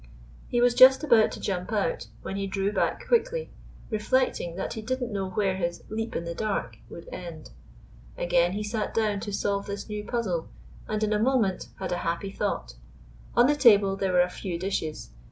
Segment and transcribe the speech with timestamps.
[0.47, 3.51] He was just about to jump out, when he drew back quickly,
[3.91, 7.51] reflecting that he did n't know where his "leap in the dark" would end!
[8.17, 10.49] Again he sat down to solve this new puzzle,
[10.87, 11.07] and jo— Gypsy.
[11.07, 12.73] jri GYPSY, THE TALKING DOG in a moment had a happy thought.
[13.35, 15.11] On the table there were a few dishes.